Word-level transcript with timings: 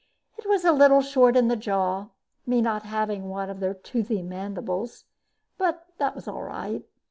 It 0.35 0.47
was 0.49 0.65
a 0.65 0.71
little 0.71 1.01
short 1.03 1.37
in 1.37 1.47
the 1.47 1.55
jaw, 1.55 2.07
me 2.47 2.59
not 2.59 2.81
having 2.85 3.29
one 3.29 3.51
of 3.51 3.59
their 3.59 3.75
toothy 3.75 4.23
mandibles, 4.23 5.05
but 5.59 5.89
that 5.99 6.15
was 6.15 6.27
all 6.27 6.41
right. 6.41 6.83